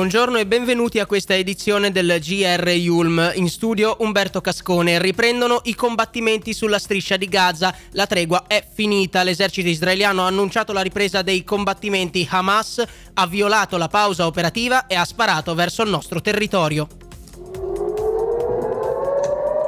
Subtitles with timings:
[0.00, 3.32] Buongiorno e benvenuti a questa edizione del GR Yulm.
[3.34, 4.98] In studio Umberto Cascone.
[4.98, 7.76] Riprendono i combattimenti sulla striscia di Gaza.
[7.90, 9.22] La tregua è finita.
[9.22, 12.26] L'esercito israeliano ha annunciato la ripresa dei combattimenti.
[12.30, 12.82] Hamas
[13.12, 16.99] ha violato la pausa operativa e ha sparato verso il nostro territorio.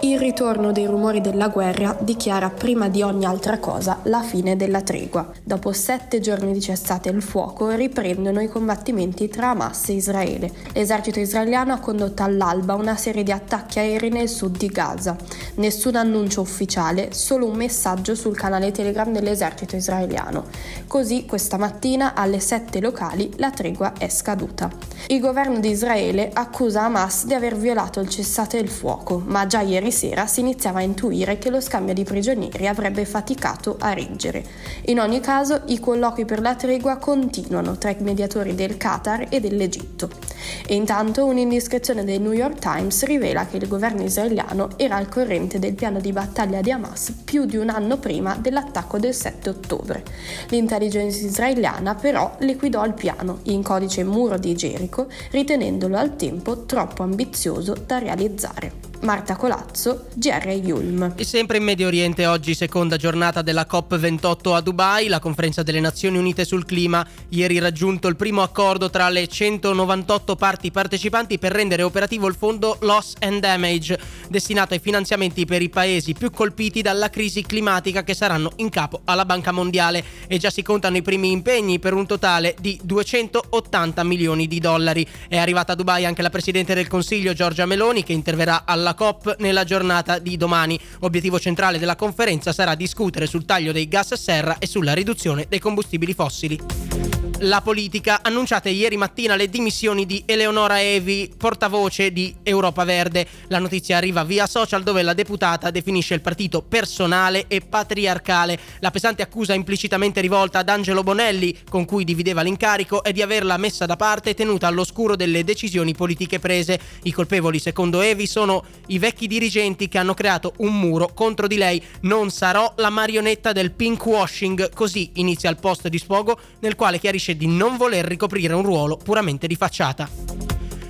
[0.05, 4.81] Il ritorno dei rumori della guerra dichiara prima di ogni altra cosa la fine della
[4.81, 5.31] tregua.
[5.45, 10.51] Dopo sette giorni di cessate il fuoco riprendono i combattimenti tra Hamas e Israele.
[10.73, 15.17] L'esercito israeliano ha condotto all'alba una serie di attacchi aerei nel sud di Gaza.
[15.55, 20.47] Nessun annuncio ufficiale, solo un messaggio sul canale Telegram dell'esercito israeliano.
[20.89, 24.69] Così questa mattina alle 7 locali la tregua è scaduta.
[25.07, 29.61] Il governo di Israele accusa Hamas di aver violato il cessate il fuoco, ma già
[29.61, 34.45] ieri sera si iniziava a intuire che lo scambio di prigionieri avrebbe faticato a reggere.
[34.87, 39.39] In ogni caso, i colloqui per la tregua continuano tra i mediatori del Qatar e
[39.39, 40.32] dell'Egitto.
[40.67, 45.59] E intanto un'indiscrezione del New York Times rivela che il governo israeliano era al corrente
[45.59, 50.03] del piano di battaglia di Hamas più di un anno prima dell'attacco del 7 ottobre.
[50.49, 57.03] L'intelligence israeliana però liquidò il piano in codice muro di Gerico, ritenendolo al tempo troppo
[57.03, 58.91] ambizioso da realizzare.
[59.03, 61.15] Marta Colazzo, GR Yulm.
[61.17, 65.81] E sempre in Medio Oriente oggi seconda giornata della COP28 a Dubai, la conferenza delle
[65.81, 67.05] Nazioni Unite sul clima.
[67.31, 72.77] Ieri raggiunto il primo accordo tra le 198 parti partecipanti per rendere operativo il fondo
[72.81, 73.99] Loss and Damage,
[74.29, 79.01] destinato ai finanziamenti per i paesi più colpiti dalla crisi climatica che saranno in capo
[79.05, 84.05] alla Banca Mondiale e già si contano i primi impegni per un totale di 280
[84.05, 85.07] milioni di dollari.
[85.29, 89.37] È arrivata a Dubai anche la Presidente del Consiglio Giorgia Meloni che interverrà alla COP
[89.39, 90.79] nella giornata di domani.
[91.01, 95.47] Obiettivo centrale della conferenza sarà discutere sul taglio dei gas a serra e sulla riduzione
[95.49, 97.12] dei combustibili fossili
[97.43, 98.21] la politica.
[98.23, 103.27] Annunciate ieri mattina le dimissioni di Eleonora Evi, portavoce di Europa Verde.
[103.49, 108.59] La notizia arriva via social dove la deputata definisce il partito personale e patriarcale.
[108.81, 113.57] La pesante accusa implicitamente rivolta ad Angelo Bonelli, con cui divideva l'incarico, è di averla
[113.57, 116.79] messa da parte e tenuta all'oscuro delle decisioni politiche prese.
[117.03, 121.57] I colpevoli, secondo Evi, sono i vecchi dirigenti che hanno creato un muro contro di
[121.57, 121.83] lei.
[122.03, 127.01] Non sarò la marionetta del pink washing, così inizia il post di sfogo nel quale
[127.01, 130.42] chiarisce di non voler ricoprire un ruolo puramente di facciata.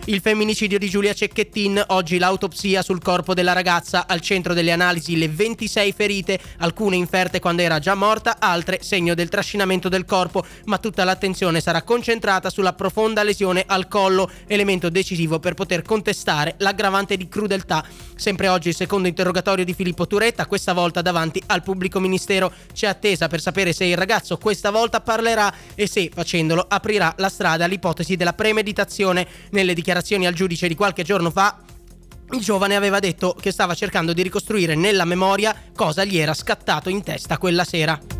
[0.06, 5.16] Il femminicidio di Giulia Cecchettin, oggi l'autopsia sul corpo della ragazza, al centro delle analisi
[5.16, 10.44] le 26 ferite, alcune inferte quando era già morta, altre segno del trascinamento del corpo,
[10.64, 16.56] ma tutta l'attenzione sarà concentrata sulla profonda lesione al collo, elemento decisivo per poter contestare
[16.58, 17.86] l'aggravante di crudeltà.
[18.16, 22.52] Sempre oggi il secondo interrogatorio di Filippo Turetta, questa volta davanti al pubblico ministero.
[22.72, 27.28] C'è attesa per sapere se il ragazzo questa volta parlerà e se, facendolo, aprirà la
[27.28, 31.58] strada all'ipotesi della premeditazione nelle dichiarazioni dichiarazioni al giudice di qualche giorno fa,
[32.30, 36.88] il giovane aveva detto che stava cercando di ricostruire nella memoria cosa gli era scattato
[36.88, 38.11] in testa quella sera.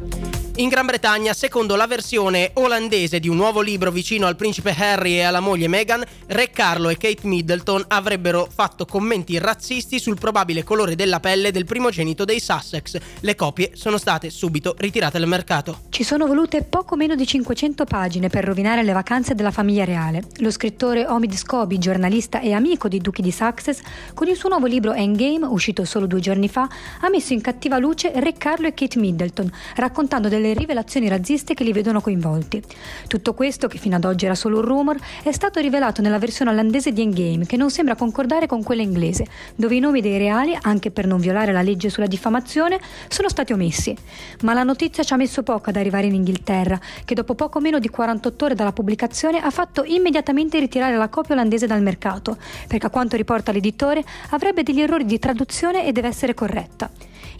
[0.57, 5.15] In Gran Bretagna, secondo la versione olandese di un nuovo libro vicino al principe Harry
[5.15, 10.62] e alla moglie Meghan, Re Carlo e Kate Middleton avrebbero fatto commenti razzisti sul probabile
[10.62, 12.99] colore della pelle del primogenito dei Sussex.
[13.21, 15.85] Le copie sono state subito ritirate dal mercato.
[15.89, 20.23] Ci sono volute poco meno di 500 pagine per rovinare le vacanze della famiglia reale.
[20.41, 23.81] Lo scrittore Omid Scobie, giornalista e amico dei duchi di Sussex,
[24.12, 26.69] con il suo nuovo libro Endgame, uscito solo due giorni fa,
[27.01, 31.55] ha messo in cattiva luce Re Carlo e Kate Middleton, raccontando delle le rivelazioni razziste
[31.55, 32.63] che li vedono coinvolti.
[33.07, 36.51] Tutto questo, che fino ad oggi era solo un rumor, è stato rivelato nella versione
[36.51, 40.57] olandese di Endgame, che non sembra concordare con quella inglese, dove i nomi dei reali,
[40.61, 43.97] anche per non violare la legge sulla diffamazione, sono stati omessi.
[44.43, 47.79] Ma la notizia ci ha messo poco ad arrivare in Inghilterra, che dopo poco meno
[47.79, 52.37] di 48 ore dalla pubblicazione ha fatto immediatamente ritirare la copia olandese dal mercato,
[52.67, 56.91] perché a quanto riporta l'editore avrebbe degli errori di traduzione e deve essere corretta.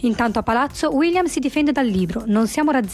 [0.03, 2.92] Intanto a palazzo William si difende dal libro, non siamo razzisti,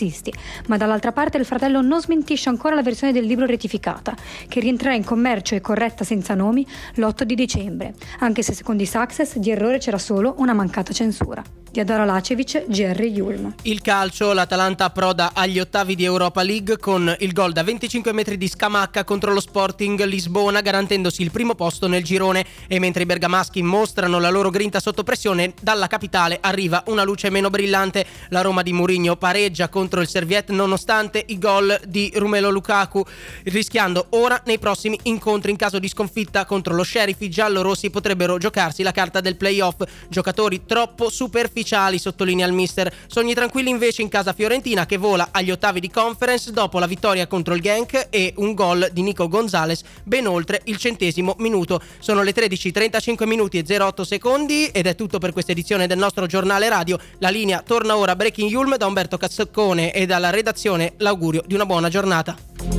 [0.68, 4.16] ma dall'altra parte il fratello non smentisce ancora la versione del libro rettificata,
[4.48, 6.66] che rientrerà in commercio e corretta senza nomi
[6.96, 11.44] l'8 di dicembre, anche se secondo i Success di errore c'era solo una mancata censura.
[11.72, 13.54] Diadora Lacevic, GR Yulm.
[13.62, 18.38] Il calcio, l'Atalanta approda agli ottavi di Europa League con il gol da 25 metri
[18.38, 22.44] di Scamacca contro lo Sporting Lisbona, garantendosi il primo posto nel girone.
[22.68, 27.30] E mentre i bergamaschi mostrano la loro grinta sotto pressione, dalla capitale arriva una luce
[27.30, 28.04] meno brillante.
[28.30, 33.06] La Roma di Mourinho pareggia contro il Serviette nonostante i gol di Rumelo Lukaku,
[33.44, 38.40] rischiando ora nei prossimi incontri in caso di sconfitta contro lo Sheriff i giallo-rossi potrebbero
[38.40, 39.84] giocarsi la carta del playoff.
[40.08, 42.94] Giocatori troppo superficiali artificiali, sottolinea il mister.
[43.08, 47.28] Sogni tranquilli invece in casa fiorentina che vola agli ottavi di conference dopo la vittoria
[47.28, 51.82] contro il Genk e un gol di Nico Gonzalez ben oltre il centesimo minuto.
[52.00, 56.26] Sono le 13:35 minuti e 08 secondi ed è tutto per questa edizione del nostro
[56.26, 56.98] giornale radio.
[57.20, 61.66] La linea torna ora Breaking Yulm da Umberto Cazzoccone e dalla redazione l'augurio di una
[61.66, 62.79] buona giornata.